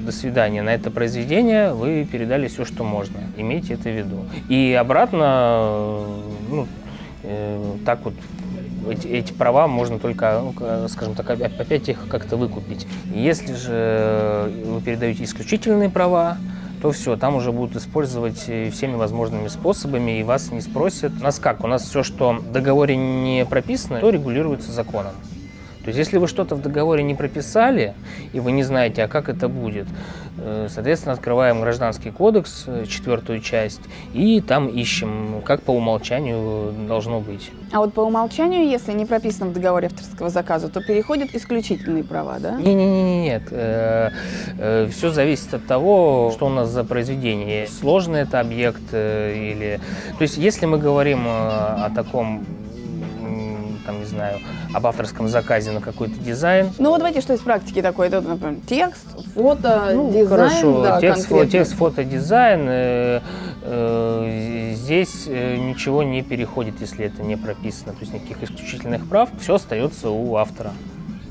До 0.00 0.12
свидания. 0.12 0.62
На 0.62 0.72
это 0.74 0.90
произведение 0.92 1.72
вы 1.72 2.06
передали 2.10 2.46
все, 2.46 2.64
что 2.64 2.84
можно. 2.84 3.18
Имейте 3.36 3.74
это 3.74 3.88
в 3.88 3.96
виду. 3.96 4.24
И 4.48 4.72
обратно, 4.78 5.24
э, 5.24 6.20
ну, 6.50 6.68
э, 7.24 7.74
так 7.84 8.04
вот, 8.04 8.14
эти, 8.88 9.08
эти 9.08 9.32
права 9.32 9.66
можно 9.66 9.98
только, 9.98 10.40
ну, 10.42 10.88
скажем 10.88 11.16
так, 11.16 11.28
опять 11.28 11.88
их 11.88 12.06
как-то 12.08 12.36
выкупить. 12.36 12.86
Если 13.12 13.52
же 13.54 14.52
вы 14.64 14.80
передаете 14.80 15.24
исключительные 15.24 15.90
права, 15.90 16.36
то 16.80 16.92
все, 16.92 17.16
там 17.16 17.34
уже 17.34 17.50
будут 17.50 17.74
использовать 17.74 18.38
всеми 18.38 18.94
возможными 18.94 19.48
способами, 19.48 20.20
и 20.20 20.22
вас 20.22 20.52
не 20.52 20.60
спросят. 20.60 21.10
У 21.18 21.24
нас 21.24 21.40
как? 21.40 21.64
У 21.64 21.66
нас 21.66 21.82
все, 21.82 22.04
что 22.04 22.34
в 22.34 22.52
договоре 22.52 22.96
не 22.96 23.44
прописано, 23.44 23.98
то 23.98 24.10
регулируется 24.10 24.70
законом. 24.70 25.14
То 25.86 25.90
есть, 25.90 25.98
если 25.98 26.18
вы 26.18 26.26
что-то 26.26 26.56
в 26.56 26.62
договоре 26.62 27.04
не 27.04 27.14
прописали, 27.14 27.94
и 28.32 28.40
вы 28.40 28.50
не 28.50 28.64
знаете, 28.64 29.04
а 29.04 29.08
как 29.08 29.28
это 29.28 29.48
будет, 29.48 29.86
э, 30.38 30.66
соответственно, 30.68 31.12
открываем 31.12 31.60
Гражданский 31.60 32.10
кодекс, 32.10 32.64
э, 32.66 32.86
четвертую 32.88 33.40
часть, 33.40 33.82
и 34.12 34.40
там 34.40 34.66
ищем, 34.66 35.42
как 35.44 35.62
по 35.62 35.70
умолчанию 35.70 36.72
должно 36.88 37.20
быть. 37.20 37.52
А 37.72 37.78
вот 37.78 37.94
по 37.94 38.00
умолчанию, 38.00 38.68
если 38.68 38.92
не 38.92 39.06
прописано 39.06 39.50
в 39.50 39.52
договоре 39.52 39.86
авторского 39.86 40.28
заказа, 40.28 40.68
то 40.68 40.80
переходят 40.80 41.34
исключительные 41.34 42.02
права, 42.02 42.38
да? 42.40 42.56
Не-не-не, 42.56 43.22
нет. 43.22 43.42
Все 44.92 45.10
зависит 45.10 45.54
от 45.54 45.66
того, 45.66 46.32
что 46.34 46.46
у 46.46 46.48
нас 46.48 46.68
за 46.68 46.82
произведение. 46.82 47.68
Сложный 47.68 48.20
это 48.20 48.40
объект 48.40 48.82
э, 48.90 49.34
или... 49.36 49.80
То 50.18 50.22
есть, 50.22 50.36
если 50.36 50.66
мы 50.66 50.78
говорим 50.78 51.26
э, 51.26 51.30
о 51.30 51.92
таком, 51.94 52.44
там, 53.86 54.00
не 54.00 54.04
знаю, 54.04 54.40
об 54.74 54.86
авторском 54.86 55.28
заказе 55.28 55.70
на 55.70 55.80
какой-то 55.80 56.18
дизайн, 56.18 56.70
Ну 56.78 56.90
вот 56.90 56.98
давайте, 56.98 57.20
что 57.20 57.32
из 57.32 57.40
практики 57.40 57.80
такое? 57.80 58.08
Это, 58.08 58.20
например, 58.20 58.56
текст, 58.66 59.06
фото, 59.34 59.90
Ну, 59.94 60.08
дизайн, 60.10 60.28
хорошо, 60.28 60.82
да, 60.82 61.00
текст, 61.00 61.30
фо- 61.30 61.46
текст, 61.46 61.72
фото, 61.74 62.04
дизайн. 62.04 62.66
э, 62.68 63.20
э, 63.62 64.72
здесь 64.74 65.24
э, 65.28 65.56
ничего 65.56 66.02
не 66.02 66.22
переходит, 66.22 66.80
если 66.80 67.06
это 67.06 67.22
не 67.22 67.36
прописано. 67.36 67.92
То 67.92 68.00
есть 68.00 68.12
никаких 68.12 68.42
исключительных 68.42 69.08
прав. 69.08 69.28
Все 69.40 69.54
остается 69.54 70.10
у 70.10 70.36
автора. 70.36 70.72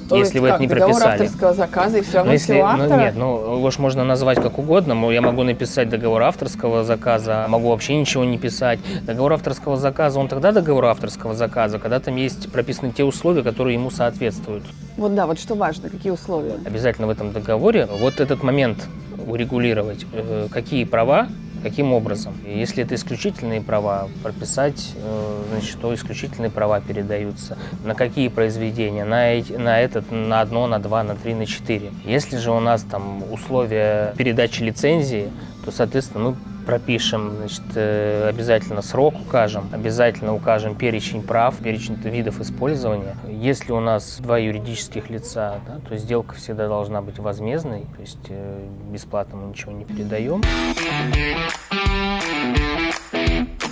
То 0.09 0.15
если 0.17 0.33
есть 0.35 0.41
вы 0.41 0.47
как, 0.47 0.55
это 0.55 0.61
не 0.61 0.67
договор 0.67 0.93
прописали. 0.93 1.23
авторского 1.23 1.53
заказа, 1.53 1.97
и 1.97 2.01
все 2.01 2.11
Но 2.11 2.17
равно 2.17 2.31
если, 2.33 2.53
ну, 2.53 2.63
автора? 2.65 2.99
нет, 2.99 3.15
ну 3.15 3.71
ж 3.71 3.79
можно 3.79 4.03
назвать 4.03 4.39
как 4.41 4.59
угодно. 4.59 5.11
Я 5.11 5.21
могу 5.21 5.43
написать 5.43 5.89
договор 5.89 6.21
авторского 6.23 6.83
заказа, 6.83 7.45
могу 7.49 7.69
вообще 7.69 7.95
ничего 7.95 8.23
не 8.23 8.37
писать. 8.37 8.79
Договор 9.03 9.33
авторского 9.33 9.77
заказа, 9.77 10.19
он 10.19 10.27
тогда 10.27 10.51
договор 10.51 10.85
авторского 10.85 11.33
заказа, 11.33 11.79
когда 11.79 11.99
там 11.99 12.15
есть 12.15 12.51
прописаны 12.51 12.91
те 12.91 13.03
условия, 13.03 13.41
которые 13.43 13.73
ему 13.75 13.89
соответствуют. 13.89 14.63
Вот 14.97 15.15
да, 15.15 15.25
вот 15.25 15.39
что 15.39 15.55
важно, 15.55 15.89
какие 15.89 16.11
условия. 16.11 16.53
обязательно 16.65 17.07
в 17.07 17.09
этом 17.09 17.31
договоре 17.31 17.87
вот 17.99 18.19
этот 18.19 18.43
момент 18.43 18.87
урегулировать, 19.27 20.05
э, 20.13 20.47
какие 20.51 20.83
права, 20.83 21.27
каким 21.65 21.93
образом. 21.93 22.35
Если 22.45 22.83
это 22.83 22.93
исключительные 22.93 23.59
права, 23.59 24.07
прописать, 24.21 24.93
э, 24.97 25.43
значит, 25.49 25.71
что 25.71 25.95
исключительные 25.95 26.51
права 26.51 26.79
передаются, 26.79 27.57
на 27.83 27.95
какие 27.95 28.27
произведения, 28.27 29.03
на, 29.03 29.33
на 29.57 29.79
этот, 29.79 30.11
на 30.11 30.41
одно, 30.41 30.67
на 30.67 30.77
два, 30.77 31.01
на 31.01 31.15
три, 31.15 31.33
на 31.33 31.47
четыре. 31.47 31.89
Если 32.03 32.37
же 32.37 32.51
у 32.51 32.59
нас 32.59 32.83
там 32.83 33.23
условия 33.33 34.13
передачи 34.15 34.61
лицензии, 34.61 35.31
то, 35.65 35.71
соответственно, 35.71 36.29
мы 36.29 36.35
пропишем, 36.65 37.37
значит, 37.37 37.63
э, 37.75 38.27
обязательно 38.27 38.81
срок 38.81 39.15
укажем, 39.19 39.69
обязательно 39.71 40.33
укажем 40.33 40.75
перечень 40.75 41.21
прав, 41.21 41.55
перечень 41.57 41.95
видов 41.95 42.41
использования. 42.41 43.15
Если 43.29 43.71
у 43.71 43.79
нас 43.79 44.17
два 44.19 44.37
юридических 44.37 45.09
лица, 45.09 45.59
да, 45.67 45.79
то 45.87 45.95
сделка 45.97 46.35
всегда 46.35 46.67
должна 46.67 47.01
быть 47.01 47.19
возмездной, 47.19 47.85
то 47.95 48.01
есть 48.01 48.25
э, 48.29 48.67
бесплатно 48.91 49.37
мы 49.37 49.49
ничего 49.49 49.71
не 49.71 49.85
передаем. 49.85 50.41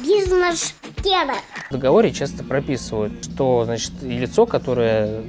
Бизнес-кеда. 0.03 1.33
В 1.69 1.73
договоре 1.73 2.11
часто 2.11 2.43
прописывают, 2.43 3.25
что 3.25 3.65
значит, 3.65 3.91
и 4.03 4.17
лицо, 4.17 4.45
которое 4.45 5.21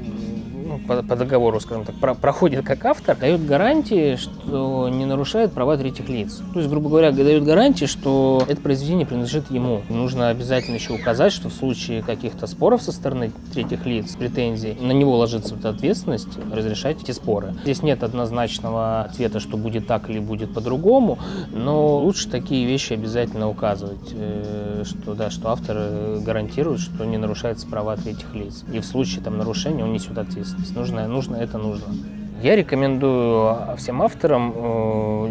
ну, 0.75 0.87
по, 0.87 1.03
по 1.03 1.17
договору, 1.17 1.61
скажем 1.61 1.85
так, 1.85 1.95
про- 1.97 2.15
проходит 2.15 2.65
как 2.65 2.85
автор, 2.85 3.17
дает 3.17 3.45
гарантии, 3.47 4.17
что 4.17 4.89
не 4.89 5.05
нарушает 5.05 5.53
права 5.53 5.77
третьих 5.77 6.09
лиц. 6.09 6.43
То 6.53 6.59
есть, 6.59 6.71
грубо 6.71 6.89
говоря, 6.89 7.13
дает 7.13 7.45
гарантии, 7.45 7.85
что 7.85 8.43
это 8.49 8.61
произведение 8.61 9.07
принадлежит 9.07 9.51
ему. 9.51 9.83
Нужно 9.89 10.29
обязательно 10.29 10.77
еще 10.77 10.95
указать, 10.95 11.33
что 11.33 11.49
в 11.49 11.53
случае 11.53 12.03
каких-то 12.03 12.47
споров 12.47 12.83
со 12.83 12.93
стороны 12.93 13.33
третьих 13.53 13.87
лиц, 13.87 14.17
претензий, 14.17 14.77
на 14.81 14.93
него 14.93 15.17
ложится 15.17 15.55
вот 15.55 15.65
ответственность 15.65 16.39
разрешать 16.53 17.03
эти 17.03 17.13
споры. 17.13 17.55
Здесь 17.63 17.83
нет 17.83 18.03
однозначного 18.03 19.03
ответа, 19.03 19.41
что 19.41 19.57
будет 19.57 19.87
так 19.87 20.11
или 20.11 20.19
будет 20.19 20.53
по-другому, 20.55 21.19
но 21.53 21.99
лучше 21.99 22.29
такие 22.29 22.67
вещи 22.67 22.95
обязательно 22.95 23.49
указывать, 23.49 24.13
э, 24.13 24.85
что 24.85 25.15
да, 25.15 25.31
что 25.31 25.51
автор 25.51 25.77
э, 25.79 26.21
гарантирует, 26.25 26.81
что 26.81 27.05
не 27.05 27.19
нарушаются 27.19 27.67
права 27.67 27.97
третьих 27.97 28.35
лиц. 28.35 28.65
И 28.73 28.79
в 28.81 28.85
случае 28.85 29.23
там 29.23 29.39
нарушения 29.39 29.85
он 29.85 29.93
несет 29.93 30.17
ответственность. 30.19 30.64
Нужно, 30.73 31.07
нужно 31.09 31.37
это 31.37 31.59
нужно. 31.59 31.95
Я 32.43 32.57
рекомендую 32.57 33.57
всем 33.79 34.03
авторам 34.03 34.53
э, 34.55 34.61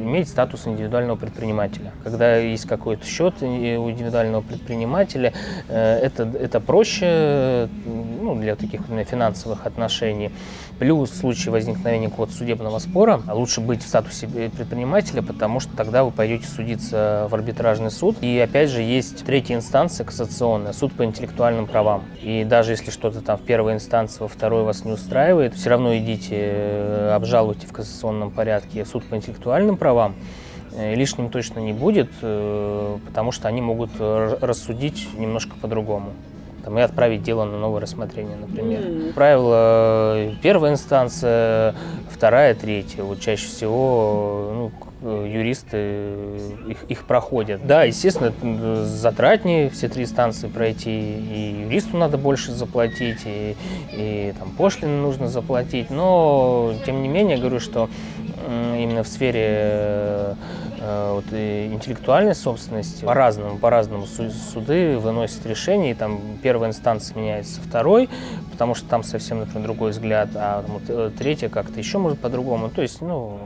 иметь 0.04 0.30
статус 0.30 0.66
индивидуального 0.68 1.16
предпринимателя. 1.16 1.92
Когда 2.04 2.38
есть 2.38 2.66
какой-то 2.66 3.06
счет 3.06 3.36
и- 3.42 3.78
у 3.78 3.92
индивидуального 3.92 4.42
предпринимателя, 4.42 5.32
э, 5.68 6.00
это, 6.00 6.24
это 6.24 6.60
проще 6.60 7.06
э, 7.06 7.68
ну, 8.36 8.42
для 8.42 8.56
таких 8.56 8.82
именно 8.90 9.04
финансовых 9.04 9.66
отношений. 9.66 10.32
Плюс 10.80 11.12
в 11.12 11.16
случае 11.16 11.52
возникновения 11.52 12.10
какого-то 12.10 12.34
судебного 12.34 12.80
спора 12.80 13.22
лучше 13.28 13.62
быть 13.62 13.84
в 13.84 13.88
статусе 13.88 14.28
предпринимателя, 14.28 15.22
потому 15.22 15.60
что 15.60 15.76
тогда 15.76 16.04
вы 16.04 16.12
пойдете 16.12 16.48
судиться 16.48 17.28
в 17.30 17.36
арбитражный 17.36 17.92
суд. 17.92 18.18
И 18.22 18.40
опять 18.40 18.70
же 18.70 18.82
есть 18.82 19.24
третья 19.26 19.56
инстанция 19.56 20.06
кассационная, 20.06 20.74
суд 20.74 20.94
по 20.94 21.06
интеллектуальным 21.06 21.68
правам. 21.68 22.04
И 22.22 22.44
даже 22.44 22.72
если 22.72 22.92
что-то 22.92 23.22
там 23.22 23.38
в 23.38 23.42
первой 23.42 23.74
инстанции, 23.74 24.20
во 24.20 24.28
второй 24.28 24.64
вас 24.64 24.86
не 24.86 24.92
устраивает, 24.92 25.54
все 25.54 25.70
равно 25.70 25.96
идите, 25.98 26.36
э, 26.36 27.12
обжалуйте 27.14 27.68
в 27.68 27.74
кассационном 27.74 28.32
порядке 28.32 28.86
суд 28.86 29.04
по 29.06 29.16
интеллектуальным 29.16 29.78
правам. 29.78 30.16
Э, 30.76 30.96
Лишним 30.96 31.30
точно 31.30 31.60
не 31.60 31.74
будет, 31.74 32.10
э, 32.22 32.98
потому 33.06 33.32
что 33.32 33.48
они 33.48 33.62
могут 33.62 33.92
рассудить 34.00 35.08
немножко 35.18 35.56
по-другому. 35.62 36.14
Там, 36.64 36.80
и 36.80 36.82
отправить 36.82 37.24
дело 37.24 37.44
на 37.44 37.58
новое 37.58 37.82
рассмотрение, 37.82 38.38
например. 38.38 38.82
М. 38.86 39.14
Правило, 39.14 40.32
первая 40.42 40.72
инстанция, 40.72 41.76
вторая, 42.10 42.56
третья. 42.56 43.04
Вот 43.04 43.20
чаще 43.20 43.48
всего, 43.48 44.52
ну, 44.54 44.72
э, 45.02 45.28
юристы 45.30 45.78
их, 46.70 46.84
их 46.88 47.04
проходят. 47.04 47.68
Да, 47.68 47.84
естественно, 47.84 48.32
затратнее 48.86 49.70
все 49.70 49.90
три 49.90 50.06
станции 50.06 50.48
пройти, 50.48 50.90
и 50.90 51.66
юристу 51.68 51.98
надо 51.98 52.18
больше 52.18 52.54
заплатить, 52.54 53.20
и, 53.26 53.58
и 53.92 54.34
там 54.40 54.52
пошлины 54.52 55.02
нужно 55.02 55.28
заплатить, 55.28 55.90
но 55.90 56.74
тем 56.86 57.02
не 57.02 57.10
менее, 57.10 57.36
я 57.36 57.42
говорю, 57.42 57.60
что 57.60 57.90
именно 58.48 59.04
в 59.04 59.08
сфере 59.08 60.36
Э, 60.86 61.14
вот, 61.14 61.24
интеллектуальной 61.32 62.36
собственности 62.36 63.06
по-разному, 63.06 63.58
по-разному 63.58 64.06
суды 64.06 64.98
выносят 64.98 65.46
решения, 65.46 65.92
и 65.92 65.94
там 65.94 66.20
первая 66.42 66.72
инстанция 66.72 67.18
меняется 67.18 67.62
второй, 67.62 68.10
потому 68.52 68.76
что 68.76 68.90
там 68.90 69.02
совсем, 69.02 69.40
например, 69.40 69.64
другой 69.64 69.92
взгляд, 69.92 70.28
а 70.36 70.62
вот, 70.68 70.82
э, 70.90 71.12
третья 71.18 71.48
как-то 71.48 71.80
еще 71.80 72.00
может 72.00 72.20
по-другому. 72.20 72.70
То 72.70 72.82
есть, 72.82 73.00
ну, 73.00 73.40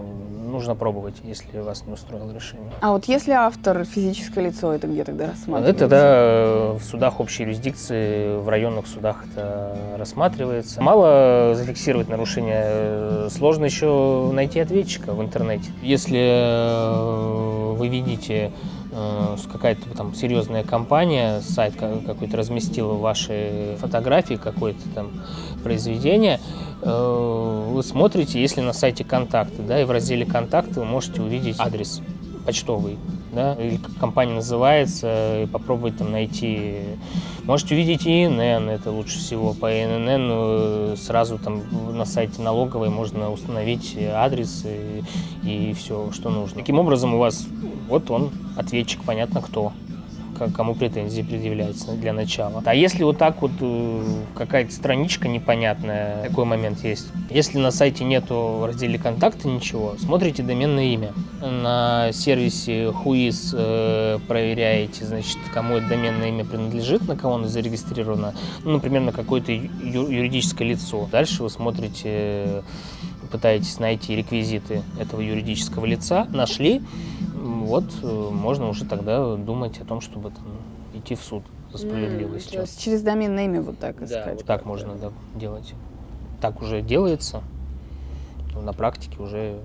нужно 0.48 0.76
пробовать, 0.76 1.16
если 1.24 1.60
вас 1.60 1.86
не 1.86 1.94
устроило 1.94 2.32
решение. 2.32 2.72
А 2.82 2.92
вот 2.92 3.06
если 3.06 3.32
автор 3.32 3.84
физическое 3.86 4.46
лицо, 4.46 4.74
это 4.74 4.88
где 4.88 5.04
тогда 5.04 5.28
рассматривается? 5.28 5.70
Это 5.70 5.80
тогда 5.80 6.74
в 6.74 6.84
судах 6.84 7.20
общей 7.20 7.44
юрисдикции, 7.44 8.38
в 8.38 8.50
районных 8.50 8.88
судах 8.88 9.26
это 9.32 9.78
рассматривается. 9.98 10.82
Мало 10.82 11.54
зафиксировать 11.56 12.10
нарушение, 12.10 12.64
э, 12.66 13.30
сложно 13.32 13.66
еще 13.66 14.30
найти 14.34 14.60
ответчика 14.60 15.14
в 15.14 15.22
интернете. 15.22 15.70
Если 15.82 16.20
э, 16.20 17.74
вы 17.78 17.88
видите 17.88 18.52
Э, 19.00 19.36
какая-то 19.52 19.90
там 19.96 20.16
серьезная 20.16 20.64
компания, 20.64 21.42
сайт 21.42 21.76
какой-то 21.76 22.36
разместила 22.36 22.94
ваши 22.94 23.78
фотографии, 23.80 24.36
какое-то 24.36 24.82
там 24.96 25.12
произведение, 25.64 26.40
вы 26.82 27.84
смотрите, 27.84 28.42
если 28.42 28.62
на 28.62 28.74
сайте 28.74 29.04
контакты, 29.04 29.62
да, 29.64 29.82
и 29.82 29.86
в 29.86 29.92
разделе 29.92 30.26
контакты 30.26 30.80
вы 30.80 30.86
можете 30.86 31.22
увидеть 31.22 31.56
адрес 31.60 32.02
почтовый, 32.46 32.98
да, 33.34 33.56
или 33.56 33.78
как 33.78 33.96
компания 33.98 34.34
называется, 34.34 35.44
и 35.44 35.48
попробовать 35.48 35.98
там 35.98 36.12
найти. 36.12 36.80
Можете 37.44 37.76
увидеть 37.76 38.08
ИНН, 38.08 38.70
это 38.70 38.92
лучше 38.92 39.20
всего. 39.20 39.54
По 39.54 39.72
ИНН 39.72 40.08
э, 40.10 40.96
сразу 40.98 41.38
там 41.38 41.64
на 41.98 42.06
сайте 42.06 42.42
налоговой 42.42 42.90
можно 42.90 43.32
установить 43.32 43.98
адрес 44.14 44.66
и, 44.66 45.04
и 45.44 45.74
все, 45.74 46.12
что 46.14 46.30
нужно. 46.30 46.58
Таким 46.58 46.80
образом 46.80 47.16
у 47.16 47.18
вас 47.18 47.48
вот 47.90 48.10
он, 48.12 48.32
ответчик, 48.58 49.04
понятно 49.04 49.42
кто 49.42 49.74
кому 50.38 50.76
претензии 50.76 51.22
предъявляются 51.22 51.94
для 51.94 52.14
начала. 52.14 52.62
А 52.66 52.76
если 52.76 53.04
вот 53.04 53.18
так 53.18 53.42
вот 53.42 53.52
э, 53.60 54.04
какая-то 54.36 54.72
страничка 54.72 55.28
непонятная, 55.28 56.24
такой 56.24 56.46
момент 56.46 56.84
есть. 56.84 57.08
Если 57.30 57.58
на 57.58 57.72
сайте 57.72 58.04
нету 58.04 58.58
в 58.60 58.66
разделе 58.66 58.98
контакты 58.98 59.48
ничего, 59.48 59.96
смотрите 60.00 60.44
доменное 60.44 60.86
имя. 60.86 61.14
На 61.42 62.12
сервисе 62.14 62.86
Whois 62.86 63.54
э, 63.54 64.20
проверяете, 64.28 65.06
значит, 65.06 65.38
кому 65.54 65.78
это 65.78 65.90
доменное 65.90 66.30
имя 66.30 66.46
принадлежит, 66.46 67.08
на 67.08 67.16
кого 67.16 67.36
оно 67.36 67.48
зарегистрировано, 67.48 68.34
ну, 68.64 68.72
например, 68.72 69.02
на 69.02 69.12
какое-то 69.12 69.52
юридическое 69.52 70.68
лицо. 70.68 71.08
Дальше 71.12 71.44
вы 71.44 71.50
смотрите 71.50 72.64
пытаетесь 73.28 73.80
найти 73.80 74.16
реквизиты 74.16 74.84
этого 75.00 75.22
юридического 75.22 75.86
лица, 75.86 76.28
нашли, 76.32 76.82
вот 77.38 77.86
э, 78.04 78.30
можно 78.32 78.70
уже 78.70 78.86
тогда 78.86 79.36
думать 79.36 79.80
о 79.80 79.86
том, 79.86 80.02
чтобы 80.02 80.32
там, 80.32 80.46
идти 80.94 81.16
в 81.16 81.22
суд 81.22 81.44
за 81.72 81.80
справедливость. 81.80 82.52
Mm, 82.52 82.56
то 82.56 82.62
есть 82.62 82.82
через 82.82 83.02
доменное 83.02 83.46
имя 83.46 83.62
вот 83.62 83.80
так 83.80 84.02
искать. 84.02 84.26
Да, 84.26 84.34
вот 84.34 84.46
так 84.46 84.66
можно 84.66 84.96
да, 84.96 85.12
делать. 85.36 85.74
Так 86.42 86.62
уже 86.62 86.82
делается. 86.82 87.42
На 88.56 88.74
практике 88.74 89.22
уже 89.22 89.60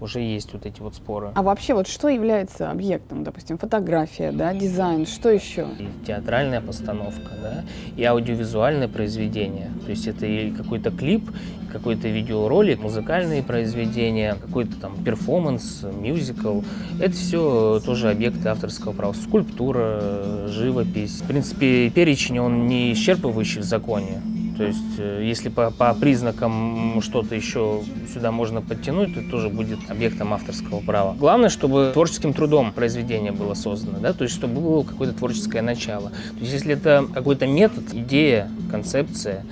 уже 0.00 0.20
есть 0.20 0.52
вот 0.52 0.66
эти 0.66 0.80
вот 0.80 0.94
споры. 0.94 1.32
А 1.34 1.42
вообще 1.42 1.74
вот 1.74 1.88
что 1.88 2.08
является 2.08 2.70
объектом? 2.70 3.24
Допустим, 3.24 3.58
фотография, 3.58 4.32
да, 4.32 4.52
дизайн, 4.52 5.06
что 5.06 5.30
еще? 5.30 5.68
И 5.78 5.88
театральная 6.06 6.60
постановка, 6.60 7.30
да, 7.42 7.64
и 7.96 8.04
аудиовизуальное 8.04 8.88
произведение. 8.88 9.70
То 9.84 9.90
есть 9.90 10.06
это 10.06 10.26
и 10.26 10.50
какой-то 10.50 10.90
клип, 10.90 11.30
какой-то 11.74 12.06
видеоролик, 12.06 12.80
музыкальные 12.80 13.42
произведения, 13.42 14.36
какой-то 14.40 14.76
там 14.80 15.02
перформанс, 15.04 15.82
мюзикл. 15.82 16.60
Это 17.00 17.14
все 17.14 17.82
тоже 17.84 18.10
объекты 18.10 18.48
авторского 18.48 18.92
права. 18.92 19.12
Скульптура, 19.12 20.46
живопись. 20.46 21.20
В 21.20 21.26
принципе, 21.26 21.90
перечень, 21.90 22.38
он 22.38 22.68
не 22.68 22.92
исчерпывающий 22.92 23.60
в 23.60 23.64
законе. 23.64 24.22
То 24.56 24.62
есть, 24.62 24.98
э, 24.98 25.24
если 25.24 25.48
по, 25.48 25.72
по 25.72 25.92
признакам 25.94 27.00
что-то 27.02 27.34
еще 27.34 27.82
сюда 28.12 28.30
можно 28.30 28.62
подтянуть, 28.62 29.12
то 29.12 29.20
тоже 29.28 29.48
будет 29.48 29.80
объектом 29.88 30.32
авторского 30.32 30.78
права. 30.78 31.16
Главное, 31.18 31.48
чтобы 31.48 31.90
творческим 31.92 32.32
трудом 32.32 32.72
произведение 32.72 33.32
было 33.32 33.54
создано, 33.54 33.98
да, 33.98 34.12
то 34.12 34.22
есть, 34.22 34.36
чтобы 34.36 34.60
было 34.60 34.84
какое-то 34.84 35.18
творческое 35.18 35.60
начало. 35.60 36.10
То 36.10 36.38
есть, 36.40 36.52
если 36.52 36.74
это 36.74 37.04
какой-то 37.12 37.48
метод, 37.48 37.92
идея, 37.92 38.48
концепция, 38.70 39.44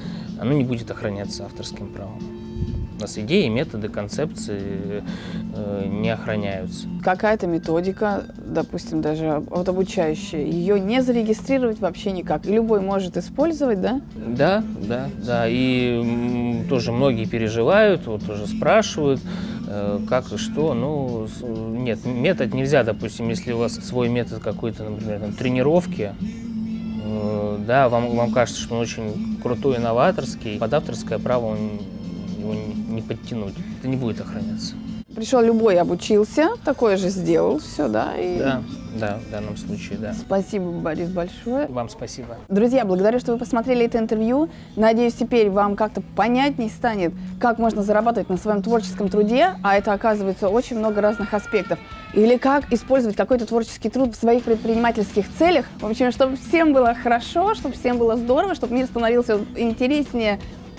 оно 0.43 0.53
не 0.53 0.65
будет 0.65 0.91
охраняться 0.91 1.45
авторским 1.45 1.89
правом 1.89 2.21
нас 3.03 3.19
идеи, 3.19 3.49
методы, 3.49 3.89
концепции 3.89 5.03
э, 5.55 5.87
не 5.87 6.11
охраняются. 6.11 6.87
Какая-то 7.03 7.47
методика, 7.47 8.25
допустим, 8.39 9.03
даже 9.03 9.43
вот 9.51 9.69
обучающая, 9.69 10.45
ее 10.45 10.81
не 10.81 11.03
зарегистрировать 11.03 11.81
вообще 11.81 12.13
никак. 12.13 12.47
любой 12.47 12.81
может 12.81 13.17
использовать, 13.17 13.81
да? 13.81 14.01
Да, 14.15 14.65
да, 14.89 15.09
да. 15.19 15.45
И 15.49 16.65
тоже 16.69 16.93
многие 16.93 17.27
переживают, 17.27 18.07
вот 18.07 18.25
тоже 18.25 18.47
спрашивают, 18.47 19.21
э, 19.67 19.99
как 20.09 20.33
и 20.33 20.37
что. 20.37 20.73
Ну, 20.73 21.27
нет, 21.77 22.05
метод 22.05 22.55
нельзя, 22.55 22.85
допустим, 22.85 23.29
если 23.29 23.53
у 23.53 23.59
вас 23.59 23.75
свой 23.75 24.09
метод 24.09 24.41
какой-то, 24.43 24.85
например, 24.85 25.21
там, 25.21 25.33
тренировки, 25.33 26.13
да, 27.67 27.89
вам, 27.89 28.17
вам 28.17 28.33
кажется, 28.33 28.61
что 28.61 28.75
он 28.75 28.81
очень 28.81 29.39
крутой, 29.43 29.79
новаторский, 29.79 30.59
под 30.59 30.75
авторское 30.75 31.19
право 31.19 31.47
он 31.47 31.81
его 32.39 32.55
не 32.55 33.03
подтянуть. 33.03 33.55
Это 33.79 33.89
не 33.89 33.97
будет 33.97 34.21
охраняться. 34.21 34.75
Пришел 35.15 35.43
любой, 35.43 35.79
обучился, 35.79 36.51
такое 36.65 36.97
же 36.97 37.09
сделал, 37.09 37.59
все, 37.59 37.89
да? 37.89 38.15
И... 38.17 38.39
Да, 38.39 38.63
да, 38.99 39.19
в 39.27 39.31
данном 39.31 39.57
случае, 39.57 39.99
да. 39.99 40.15
Спасибо, 40.15 40.71
Борис, 40.71 41.11
большое. 41.11 41.67
Вам 41.69 41.91
спасибо. 41.91 42.37
Друзья, 42.49 42.85
благодарю, 42.85 43.19
что 43.19 43.33
вы 43.33 43.39
посмотрели 43.39 43.85
это 43.85 43.99
интервью. 43.99 44.49
Надеюсь, 44.75 45.15
теперь 45.15 45.51
вам 45.51 45.77
как-то 45.77 46.03
понятней 46.17 46.71
станет, 46.71 47.13
как 47.41 47.59
можно 47.59 47.83
зарабатывать 47.83 48.31
на 48.31 48.39
своем 48.39 48.63
творческом 48.63 49.09
труде, 49.11 49.51
а 49.63 49.77
это, 49.77 49.93
оказывается, 49.93 50.49
очень 50.49 50.79
много 50.79 51.01
разных 51.03 51.35
аспектов. 51.35 51.79
Или 52.15 52.39
как 52.39 52.73
использовать 52.73 53.17
какой-то 53.17 53.47
творческий 53.47 53.91
труд 53.91 54.15
в 54.15 54.19
своих 54.19 54.45
предпринимательских 54.45 55.27
целях. 55.39 55.67
В 55.81 55.87
общем, 55.87 56.11
чтобы 56.11 56.37
всем 56.37 56.73
было 56.73 56.95
хорошо, 56.95 57.55
чтобы 57.55 57.75
всем 57.75 57.99
было 57.99 58.17
здорово, 58.17 58.55
чтобы 58.55 58.75
мир 58.75 58.87
становился 58.87 59.41
интереснее, 59.57 60.39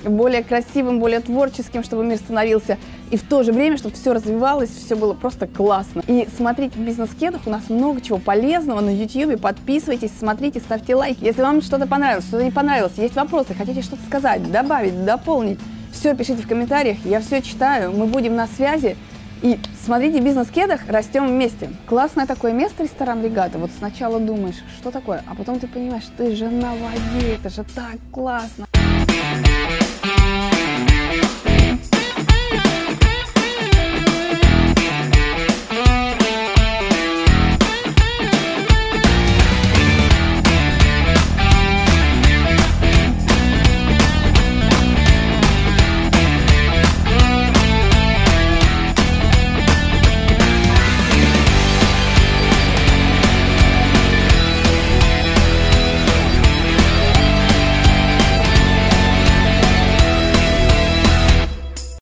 более 0.10 0.44
красивым, 0.44 1.00
более 1.00 1.20
творческим, 1.20 1.84
чтобы 1.84 2.04
мир 2.04 2.18
становился. 2.18 2.78
И 3.12 3.18
в 3.18 3.24
то 3.24 3.44
же 3.44 3.52
время, 3.52 3.78
чтобы 3.78 3.96
все 3.96 4.14
развивалось, 4.14 4.70
все 4.70 4.96
было 4.96 5.14
просто 5.14 5.48
классно. 5.48 6.04
И 6.08 6.28
смотрите 6.36 6.78
в 6.78 6.82
бизнес-кедах, 6.82 7.42
у 7.46 7.50
нас 7.50 7.70
много 7.70 8.02
чего 8.02 8.18
полезного 8.18 8.82
на 8.82 8.90
YouTube. 8.90 9.40
Подписывайтесь, 9.40 10.12
смотрите, 10.18 10.60
ставьте 10.60 10.96
лайки. 10.96 11.24
Если 11.24 11.42
вам 11.42 11.62
что-то 11.62 11.88
понравилось, 11.88 12.26
что-то 12.26 12.44
не 12.44 12.52
понравилось, 12.52 12.94
есть 12.98 13.16
вопросы, 13.16 13.54
хотите 13.54 13.82
что-то 13.82 14.02
сказать, 14.08 14.52
добавить, 14.52 15.06
дополнить, 15.06 15.60
все 15.92 16.16
пишите 16.16 16.42
в 16.42 16.48
комментариях, 16.48 16.98
я 17.06 17.20
все 17.20 17.42
читаю, 17.42 17.92
мы 17.92 18.06
будем 18.08 18.36
на 18.36 18.48
связи. 18.48 18.98
И 19.44 19.60
смотрите, 19.86 20.22
бизнес-кедах 20.22 20.82
растем 20.88 21.28
вместе. 21.28 21.70
Классное 21.86 22.26
такое 22.26 22.54
место, 22.54 22.84
ресторан 22.84 23.22
Регата. 23.22 23.60
Вот 23.60 23.72
сначала 23.78 24.20
думаешь, 24.20 24.64
что 24.80 24.90
такое, 24.90 25.22
а 25.28 25.36
потом 25.36 25.60
ты 25.60 25.68
понимаешь, 25.68 26.06
ты 26.18 26.34
же 26.34 26.50
на 26.50 26.72
воде, 26.72 27.36
это 27.36 27.50
же 27.50 27.66
так 27.76 27.98
классно. 28.12 28.66